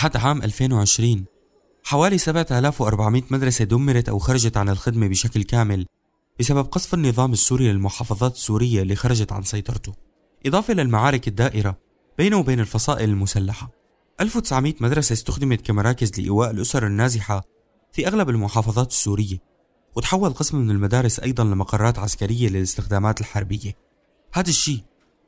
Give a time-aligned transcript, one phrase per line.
[0.00, 1.24] لحد عام 2020
[1.84, 5.86] حوالي 7400 مدرسة دمرت أو خرجت عن الخدمة بشكل كامل
[6.38, 9.92] بسبب قصف النظام السوري للمحافظات السورية اللي خرجت عن سيطرته.
[10.46, 11.78] إضافة للمعارك الدائرة
[12.18, 13.70] بينه وبين الفصائل المسلحة.
[14.20, 17.44] 1900 مدرسة استخدمت كمراكز لإيواء الأسر النازحة
[17.92, 19.38] في أغلب المحافظات السورية
[19.96, 23.76] وتحول قسم من المدارس أيضا لمقرات عسكرية للاستخدامات الحربية.
[24.32, 24.80] هذا الشيء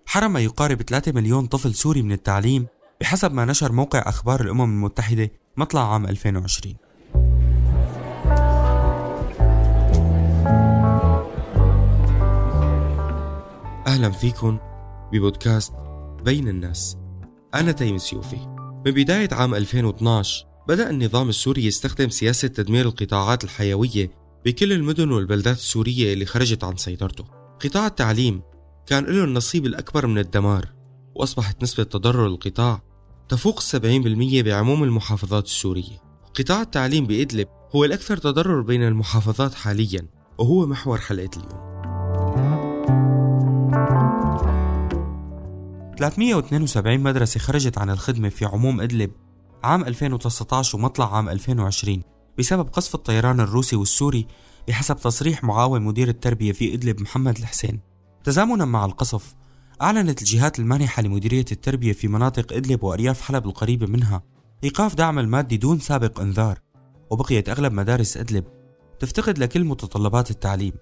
[0.07, 2.67] حرم ما يقارب 3 مليون طفل سوري من التعليم
[3.03, 6.75] بحسب ما نشر موقع أخبار الأمم المتحدة مطلع عام 2020
[13.87, 14.59] أهلا فيكم
[15.13, 15.73] ببودكاست
[16.25, 16.97] بين الناس.
[17.55, 18.37] أنا تيم سيوفي.
[18.87, 24.11] من بداية عام 2012 بدأ النظام السوري يستخدم سياسة تدمير القطاعات الحيوية
[24.45, 27.25] بكل المدن والبلدات السورية اللي خرجت عن سيطرته.
[27.65, 28.43] قطاع التعليم
[28.87, 30.69] كان له النصيب الأكبر من الدمار
[31.15, 32.92] وأصبحت نسبة تضرر القطاع
[33.29, 36.03] تفوق السبعين بالمية بعموم المحافظات السورية.
[36.35, 40.07] قطاع التعليم بإدلب هو الأكثر تضرر بين المحافظات حاليا
[40.39, 41.73] وهو محور حلقة اليوم.
[45.99, 49.11] 372 مدرسة خرجت عن الخدمة في عموم إدلب
[49.65, 52.03] عام 2019 ومطلع عام 2020
[52.39, 54.27] بسبب قصف الطيران الروسي والسوري
[54.69, 57.81] بحسب تصريح معاون مدير التربية في إدلب محمد الحسين.
[58.25, 59.35] تزامنا مع القصف
[59.83, 64.23] أعلنت الجهات المانحة لمديرية التربية في مناطق إدلب وأرياف حلب القريبة منها
[64.65, 66.59] إيقاف دعم المادي دون سابق إنذار
[67.11, 68.45] وبقيت أغلب مدارس إدلب.
[68.99, 70.73] تفتقد لكل متطلبات التعليم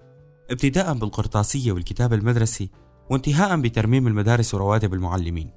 [0.50, 2.70] ابتداء بالقرطاسية والكتاب المدرسي
[3.10, 5.50] وانتهاء بترميم المدارس ورواتب المعلمين.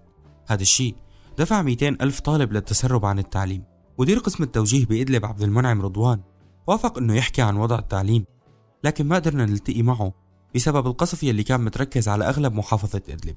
[0.48, 0.96] هذا الشيء
[1.38, 3.64] دفع 200 ألف طالب للتسرب عن التعليم.
[4.00, 6.22] مدير قسم التوجيه بإدلب عبد المنعم رضوان
[6.68, 8.26] وافق أنه يحكي عن وضع التعليم
[8.84, 10.23] لكن ما قدرنا نلتقي معه
[10.56, 13.36] بسبب القصف يلي كان متركز على أغلب محافظة إدلب.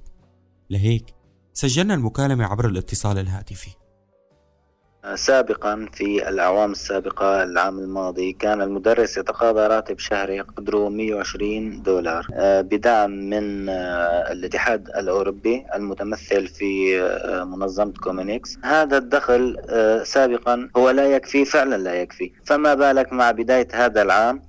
[0.70, 1.05] لهيك
[1.53, 3.70] سجلنا المكالمة عبر الاتصال الهاتفي.
[5.14, 12.26] سابقا في الأعوام السابقة العام الماضي كان المدرس يتقاضى راتب شهري قدره 120 دولار.
[12.34, 18.59] آه، بدعم من آه، الاتحاد الأوروبي المتمثل في آه، منظمة كومينيكس.
[18.65, 19.56] هذا الدخل
[20.05, 22.32] سابقا هو لا يكفي فعلا لا يكفي.
[22.44, 24.43] فما بالك مع بداية هذا العام؟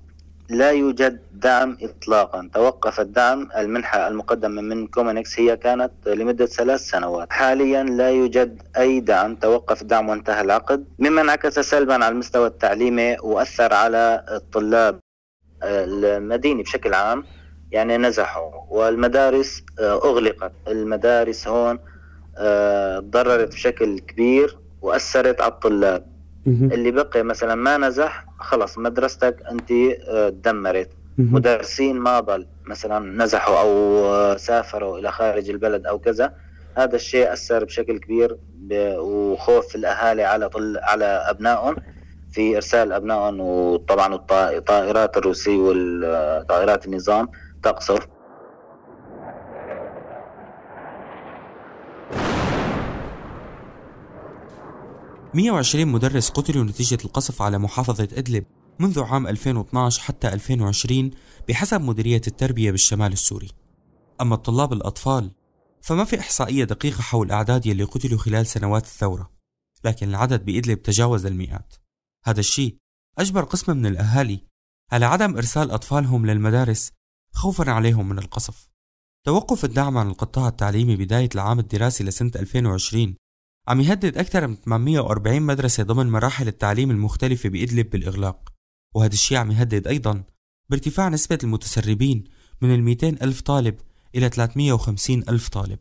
[0.49, 2.49] لا يوجد دعم إطلاقا.
[2.53, 7.33] توقف الدعم المنحة المقدمة من كومينكس هي كانت لمدة ثلاث سنوات.
[7.33, 9.35] حاليا لا يوجد أي دعم.
[9.35, 10.85] توقف الدعم وانتهى العقد.
[10.99, 14.99] مما انعكس سلبا على المستوى التعليمي وأثر على الطلاب
[15.63, 17.23] المدينة بشكل عام
[17.71, 20.51] يعني نزحوا والمدارس أغلقت.
[20.67, 21.79] المدارس هون
[23.01, 26.16] تضررت بشكل كبير وأثرت على الطلاب.
[26.47, 29.69] اللي بقي مثلا ما نجح خلص مدرستك أنت
[30.43, 33.69] تدمرت آه، مدرسين ما ضل مثلا نزحوا أو
[34.05, 36.33] آه، سافروا إلى خارج البلد أو كذا
[36.77, 38.37] هذا الشيء أثر بشكل كبير
[38.99, 41.75] وخوف الأهالي على طل على أبنائهم
[42.31, 47.29] في إرسال أبنائهم وطبعا الطائرات الروسيه والطائرات النظام
[47.63, 48.07] تقصف.
[55.37, 58.45] 120 مدرس قتلوا نتيجة القصف على محافظة إدلب
[58.79, 61.11] منذ عام 2012 حتى 2020
[61.49, 63.49] بحسب مديرية التربية بالشمال السوري.
[64.21, 65.31] أما الطلاب الأطفال
[65.81, 69.31] فما في إحصائية دقيقة حول أعداد يلي قتلوا خلال سنوات الثورة
[69.83, 71.73] لكن العدد بإدلب تجاوز المئات.
[72.25, 72.77] هذا الشيء
[73.17, 74.43] أجبر قسم من الأهالي
[74.91, 76.91] على عدم إرسال أطفالهم للمدارس
[77.31, 78.69] خوفا عليهم من القصف.
[79.25, 83.15] توقف الدعم عن القطاع التعليمي بداية العام الدراسي لسنة 2020
[83.67, 88.53] عم يهدد أكثر من 840 مدرسة ضمن مراحل التعليم المختلفة بإدلب بالإغلاق.
[88.95, 90.23] وهذا الشيء عم يهدد أيضا
[90.69, 92.23] بارتفاع نسبة المتسربين
[92.61, 93.75] من ال 200 ألف طالب
[94.16, 95.79] إلى 350 ألف طالب.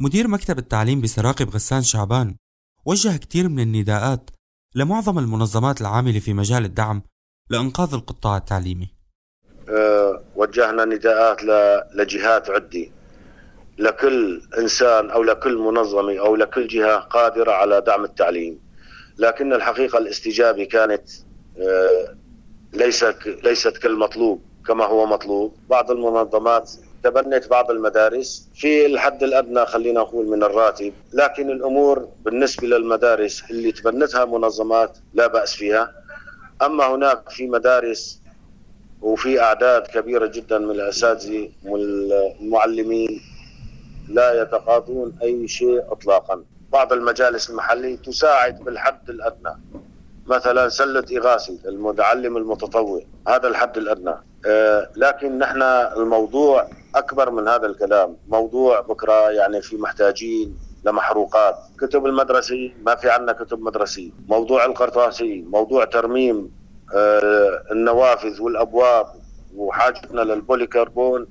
[0.00, 2.36] مدير مكتب التعليم بسراقب غسان شعبان
[2.86, 4.30] وجه كثير من النداءات
[4.74, 7.02] لمعظم المنظمات العاملة في مجال الدعم
[7.50, 8.88] لإنقاذ القطاع التعليمي.
[9.68, 11.42] أه وجهنا نداءات
[11.94, 13.01] لجهات عدة
[13.78, 18.60] لكل إنسان أو لكل منظمه أو لكل جهة قادرة على دعم التعليم.
[19.18, 21.02] لكن الحقيقة الاستجابة كانت
[21.60, 22.14] آه،
[22.72, 25.56] ليست ليست كالمطلوب كما هو مطلوب.
[25.70, 26.70] بعض المنظمات
[27.04, 30.92] تبنت بعض المدارس في الحد الأدنى خلينا نقول من الراتب.
[31.12, 35.92] لكن الأمور بالنسبة للمدارس اللي تبنتها منظمات لا بأس فيها.
[36.62, 38.20] أما هناك في مدارس
[39.00, 43.20] وفي أعداد كبيرة جدا من الأساتذة والمعلمين
[44.08, 46.44] لا يتقاضون أي شيء إطلاقا.
[46.72, 49.54] بعض المجالس المحلية تساعد بالحد الأدنى.
[50.26, 54.14] مثلا سلة إغاثي المتعلم المتطوع هذا الحد الأدنى.
[54.46, 55.62] آه لكن نحن
[55.96, 58.16] الموضوع أكبر من هذا الكلام.
[58.28, 61.56] موضوع بكرة يعني في محتاجين لمحروقات.
[61.80, 66.50] كتب المدرسي ما في عندنا كتب مدرسي موضوع القرطاسي موضوع ترميم
[66.94, 69.06] آه، النوافذ والأبواب
[69.56, 71.26] وحاجتنا للبوليكربون.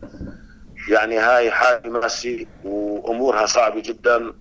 [0.87, 4.33] يعني هاي حاجة ماسي وأمورها صعبة جدا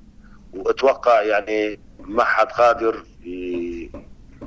[0.54, 3.04] وأتوقع يعني ما حد قادر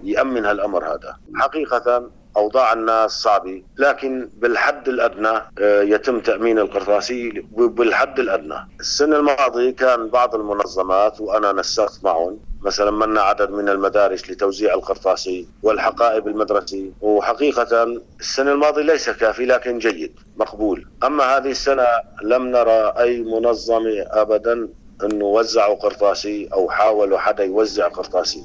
[0.03, 1.17] يأمن هالأمر هذا.
[1.35, 8.67] حقيقة أوضاع الناس صعبة لكن بالحد الأدنى آه، يتم تأمين القرطاسي بالحد الأدنى.
[8.79, 15.47] السنة الماضية كان بعض المنظمات وأنا نسقت معهم مثلا منا عدد من المدارس لتوزيع القرطاسي
[15.63, 16.91] والحقائب المدرسي.
[17.01, 20.87] وحقيقة السنة الماضية ليس كافي لكن جيد مقبول.
[21.03, 21.85] أما هذه السنة
[22.23, 24.69] لم نرى أي منظمة أبدا
[25.03, 28.43] أنه وزعوا قرطاسي أو حاولوا حدا يوزع قرطاسي.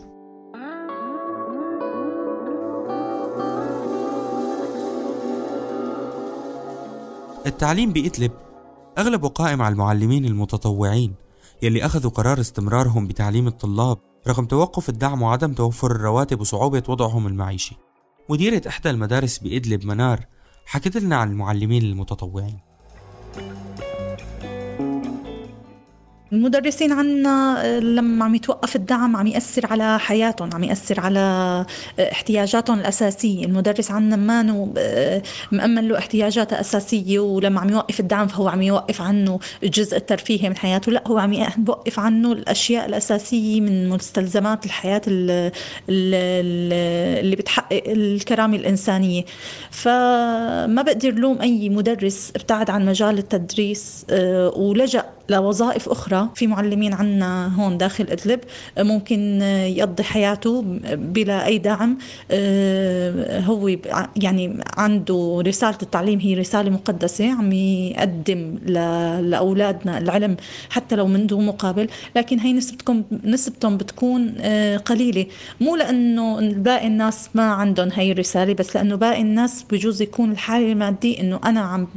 [7.48, 8.32] التعليم بإدلب
[8.98, 11.14] أغلبه قائم على المعلمين المتطوعين
[11.62, 13.98] يلي أخذوا قرار استمرارهم بتعليم الطلاب
[14.28, 17.76] رغم توقف الدعم وعدم توفر الرواتب وصعوبة وضعهم المعيشي.
[18.30, 20.26] مديرة إحدى المدارس بإدلب منار
[20.66, 22.67] حكت لنا عن المعلمين المتطوعين.
[26.32, 31.18] المدرسين عنا آه، لما عم يتوقف الدعم عم يأثر على حياتهم عم يأثر على
[31.98, 33.44] آه، احتياجاتهم الأساسية.
[33.44, 35.22] المدرس عنا ما آه،
[35.52, 40.56] مأمن له احتياجاته أساسية ولما عم يوقف الدعم فهو عم يوقف عنه الجزء الترفيهي من
[40.56, 40.92] حياته.
[40.92, 45.02] لا هو عم يوقف عنه الأشياء الأساسية من مستلزمات الحياة
[45.88, 49.24] اللي بتحقق الكرامة الإنسانية.
[49.70, 54.06] فما بقدر لوم أي مدرس ابتعد عن مجال التدريس
[54.56, 56.28] ولجأ لوظائف أخرى.
[56.34, 58.40] في معلمين عنا هون داخل إدلب
[58.78, 60.62] ممكن يقضي حياته
[60.94, 61.98] بلا أي دعم.
[62.30, 63.68] آه، هو
[64.16, 68.58] يعني عنده رسالة التعليم هي رسالة مقدسة عم يقدم
[69.20, 70.36] لأولادنا العلم
[70.70, 71.88] حتى لو من دون مقابل.
[72.16, 75.26] لكن هي نسبتكم نسبتهم بتكون آه، قليلة.
[75.60, 80.72] مو لأنه باقي الناس ما عندهم هي الرسالة بس لأنه باقي الناس بجوز يكون الحالة
[80.72, 81.88] المادية إنه أنا عم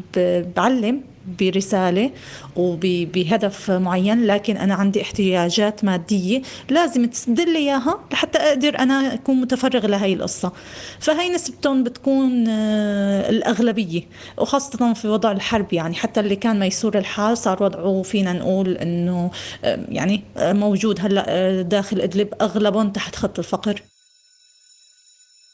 [0.55, 2.11] بعلم برسالة
[2.55, 9.41] وبهدف معين لكن أنا عندي احتياجات مادية لازم تسد لي إياها لحتى أقدر أنا أكون
[9.41, 10.51] متفرغ لهي القصة.
[10.99, 14.01] فهي نسبتهم بتكون آه، الأغلبية
[14.37, 19.31] وخاصة في وضع الحرب يعني حتى اللي كان ميسور الحال صار وضعه فينا نقول أنه
[19.63, 23.81] آه، يعني آه، موجود هلأ داخل إدلب أغلبهم تحت خط الفقر.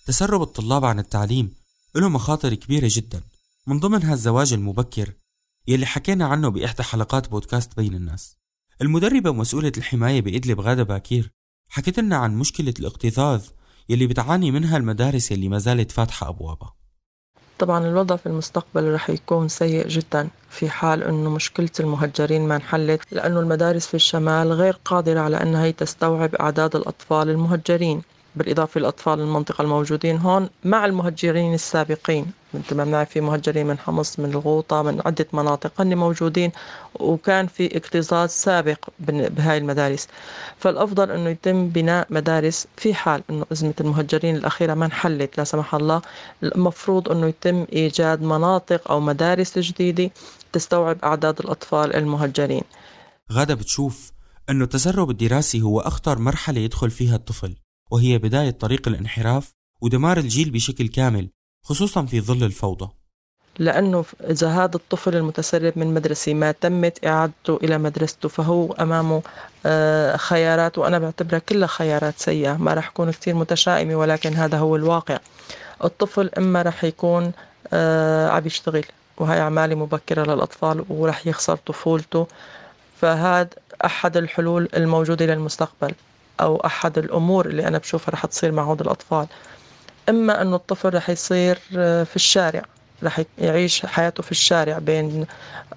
[0.06, 1.54] تسرب الطلاب عن التعليم
[1.96, 3.22] له مخاطر كبيرة جدا.
[3.68, 5.14] من ضمنها الزواج المبكر.
[5.68, 8.38] يلي حكينا عنه بإحدى حلقات بودكاست بين الناس.
[8.82, 11.32] المدربة مسؤولة الحماية بإدلب غادة باكير
[11.70, 13.42] حكت لنا عن مشكلة الاكتظاظ
[13.90, 16.74] يلي بتعاني منها المدارس يلي ما زالت فاتحة أبوابها.
[17.60, 23.02] طبعا الوضع في المستقبل رح يكون سيء جدا في حال إنه مشكلة المهجرين ما انحلت
[23.12, 28.02] لأنه المدارس في الشمال غير قادرة على إنها تستوعب أعداد الأطفال المهجرين.
[28.38, 32.26] بالإضافة للأطفال المنطقة الموجودين هون مع المهجرين السابقين.
[32.54, 36.52] مثل ما بنعرف في مهجرين من حمص من الغوطة من عدة مناطق هن موجودين
[37.00, 40.08] وكان في اكتظاظ سابق بهاي المدارس.
[40.58, 45.38] فالأفضل أنه يتم بناء مدارس في حال أنه أزمة المهجرين الأخيرة ما انحلت.
[45.38, 46.02] لا سمح الله
[46.44, 50.12] المفروض أنه يتم إيجاد مناطق أو مدارس جديدة
[50.54, 52.64] تستوعب أعداد الأطفال المهجرين.
[53.32, 54.12] غادة بتشوف
[54.50, 57.56] أنه التسرب الدراسي هو أخطر مرحلة يدخل فيها الطفل.
[57.92, 61.30] وهي بداية طريق الانحراف ودمار الجيل بشكل كامل
[61.64, 62.90] خصوصا في ظل الفوضى.
[63.60, 69.22] لأنه إذا هذا الطفل المتسرب من مدرسة ما تمت إعادته إلى مدرسته فهو أمامه
[69.66, 72.58] آه، خيارات وأنا بعتبرها كلها خيارات سيئة.
[72.58, 75.20] ما رح أكون كثير متشائمة ولكن هذا هو الواقع.
[75.84, 77.32] الطفل إما رح يكون
[77.74, 78.86] آه، عم يشتغل
[79.18, 82.28] وهي أعمالي مبكرة للأطفال ورح يخسر طفولته.
[83.02, 83.50] فهذا
[83.86, 85.94] أحد الحلول الموجودة للمستقبل.
[86.40, 89.28] أو أحد الأمور اللي أنا بشوفها رح تصير مع هذا الأطفال.
[90.10, 92.62] إما أنه الطفل رح يصير آه، في الشارع
[93.04, 95.26] رح يعيش حياته في الشارع بين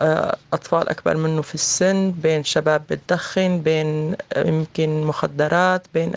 [0.02, 6.12] آه، أطفال أكبر منه في السن بين شباب بتدخن بين آه، يمكن مخدرات بين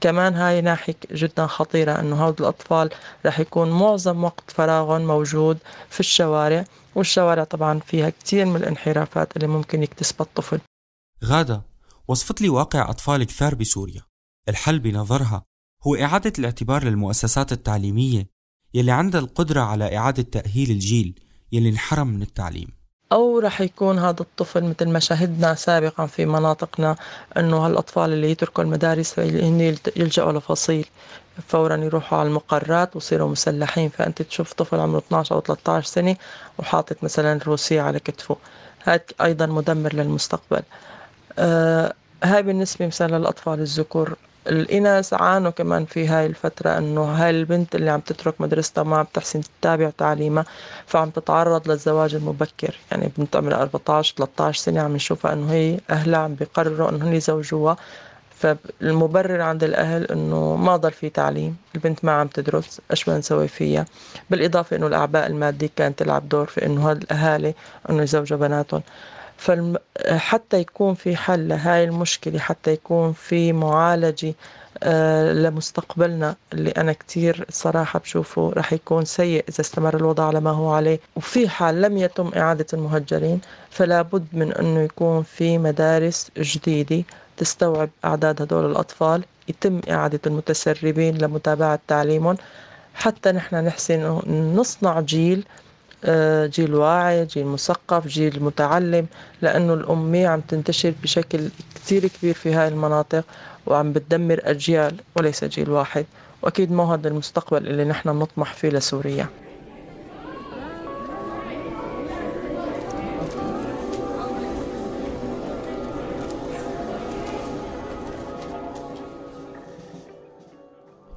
[0.00, 2.90] كمان هاي ناحية جدا خطيرة أنه هؤلاء الأطفال
[3.26, 5.58] رح يكون معظم وقت فراغهم موجود
[5.90, 10.60] في الشوارع والشوارع طبعا فيها كثير من الانحرافات اللي ممكن يكتسبها الطفل.
[11.24, 11.62] غادة
[12.08, 14.02] وصفت لي واقع أطفال كثار بسوريا.
[14.48, 15.42] الحل بنظرها
[15.86, 18.26] هو إعادة الاعتبار للمؤسسات التعليمية
[18.74, 21.20] يلي عندها القدرة على إعادة تأهيل الجيل
[21.52, 22.68] يلي انحرم من التعليم.
[23.12, 26.96] أو رح يكون هذا الطفل مثل ما شاهدنا سابقا في مناطقنا
[27.36, 30.86] أنه هالأطفال اللي يتركوا المدارس هن يلجأوا لفصيل
[31.48, 33.88] فورا يروحوا على المقرات ويصيروا مسلحين.
[33.88, 36.16] فأنت تشوف طفل عمره 12 أو 13 سنة
[36.58, 38.36] وحاطط مثلا روسية على كتفه.
[38.82, 40.62] هذا أيضا مدمر للمستقبل.
[42.22, 44.16] هاي بالنسبة مثلا للأطفال الذكور
[44.46, 49.06] الإناث عانوا كمان في هاي الفترة إنه هاي البنت اللي عم تترك مدرستها ما عم
[49.14, 50.44] تحسن تتابع تعليمها
[50.86, 52.78] فعم تتعرض للزواج المبكر.
[52.90, 57.12] يعني بنت عمرها 14 13 سنة عم نشوفها إنه هي أهلها عم بيقرروا إنه هن
[57.12, 57.76] يزوجوها.
[58.36, 63.48] فالمبرر عند الأهل إنه ما ضل في تعليم البنت ما عم تدرس إيش بدنا نسوي
[63.48, 63.84] فيها؟
[64.30, 67.54] بالإضافة إنه الأعباء المادية كانت تلعب دور في إنه هاد الأهالي
[67.90, 68.82] إنه يزوجوا بناتهم.
[69.38, 74.34] فحتى يكون في حل لهاي المشكلة حتى يكون في معالجة
[74.82, 80.50] آه، لمستقبلنا اللي أنا كتير صراحة بشوفه رح يكون سيء إذا استمر الوضع على ما
[80.50, 81.00] هو عليه.
[81.16, 83.40] وفي حال لم يتم إعادة المهجرين
[83.70, 87.04] فلا بد من أنه يكون في مدارس جديدة
[87.36, 92.36] تستوعب أعداد هدول الأطفال يتم إعادة المتسربين لمتابعة تعليمهم.
[92.94, 94.20] حتى نحن نحسن
[94.56, 95.44] نصنع جيل
[96.46, 99.06] جيل واعي جيل مثقف جيل متعلم
[99.42, 103.24] لأنه الأمية عم تنتشر بشكل كثير كبير في هاي المناطق
[103.66, 106.06] وعم بتدمر أجيال وليس جيل واحد.
[106.42, 109.26] وأكيد مو هذا المستقبل اللي نحن نطمح فيه لسوريا.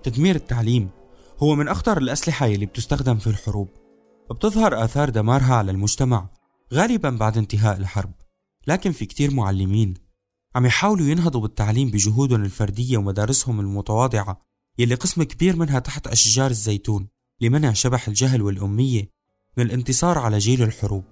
[0.03, 0.89] تدمير التعليم
[1.39, 3.88] هو من أخطر الأسلحة اللي بتستخدم في الحروب.
[4.29, 6.29] وبتظهر آثار دمارها على المجتمع
[6.73, 8.11] غالبا بعد انتهاء الحرب.
[8.67, 9.93] لكن في كتير معلمين
[10.55, 14.41] عم يحاولوا ينهضوا بالتعليم بجهودهم الفردية ومدارسهم المتواضعة
[14.77, 17.07] يلي قسم كبير منها تحت أشجار الزيتون
[17.41, 19.09] لمنع شبح الجهل والأمية
[19.57, 21.03] من الانتصار على جيل الحروب.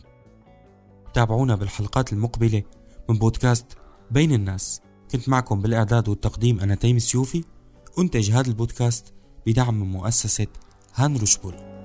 [1.14, 2.64] تابعونا بالحلقات المقبلة
[3.10, 3.66] من بودكاست
[4.12, 4.82] بين الناس.
[5.12, 7.44] كنت معكم بالإعداد والتقديم أنا تيم سيوفي
[8.00, 9.14] أنتج هذا البودكاست
[9.46, 10.48] بدعم من مؤسسة
[10.96, 11.77] هان روشبول